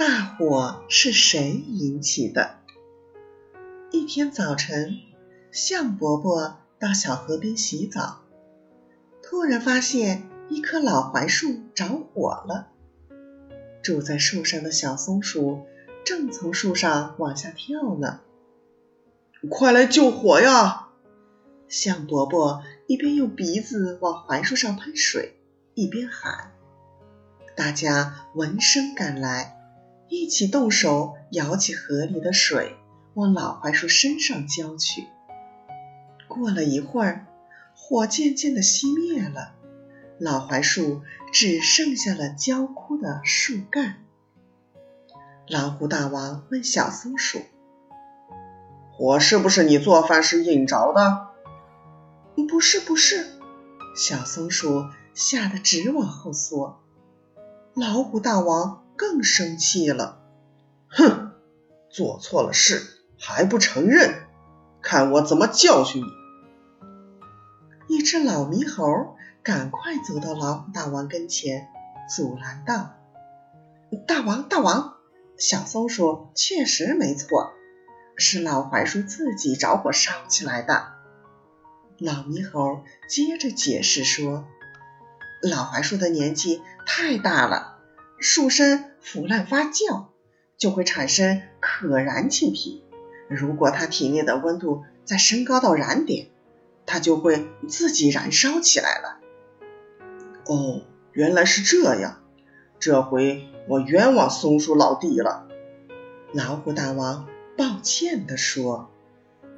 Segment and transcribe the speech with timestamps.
[0.00, 2.56] 大火是谁引起的？
[3.92, 4.96] 一天早晨，
[5.52, 8.22] 象伯伯到小河边洗澡，
[9.22, 12.68] 突然发现一棵老槐树着火了。
[13.82, 15.66] 住在树上的小松鼠
[16.02, 18.20] 正从树上往下跳呢。
[19.50, 20.88] 快来救火呀！
[21.68, 25.38] 象伯伯一边用鼻子往槐树上喷水，
[25.74, 26.52] 一边喊。
[27.54, 29.59] 大家闻声赶来，
[30.10, 32.74] 一起动手舀起河里的水，
[33.14, 35.06] 往老槐树身上浇去。
[36.26, 37.26] 过了一会儿，
[37.76, 39.54] 火渐渐的熄灭了，
[40.18, 44.04] 老槐树只剩下了焦枯的树干。
[45.46, 47.38] 老虎大王问小松鼠
[48.92, 51.28] ：“火是不是你做饭时引着的？”
[52.48, 53.28] 不是不是，
[53.94, 56.80] 小松鼠吓得直往后缩。
[57.74, 58.79] 老虎大王
[59.10, 60.22] 更生气了，
[60.88, 61.32] 哼，
[61.90, 62.80] 做错了事
[63.18, 64.22] 还不承认，
[64.82, 66.04] 看我怎么教训
[67.88, 67.96] 你！
[67.96, 71.66] 一只老猕猴赶快走到老虎大王跟前，
[72.08, 72.94] 阻拦道
[74.06, 74.94] ：“大王大王，
[75.36, 77.52] 小松鼠确实没错，
[78.16, 80.92] 是老槐树自己着火烧起来的。”
[81.98, 84.46] 老猕猴接着解释说
[85.42, 87.80] ：“老槐树的年纪太大了，
[88.20, 90.06] 树身腐烂发酵，
[90.56, 92.84] 就会产生可燃气体。
[93.28, 96.28] 如果它体内的温度再升高到燃点，
[96.86, 99.18] 它就会自己燃烧起来了。”
[100.46, 102.22] 哦，原来是这样，
[102.78, 105.46] 这回我冤枉松鼠老弟了。
[106.32, 107.26] 老虎大王
[107.56, 108.90] 抱歉地说。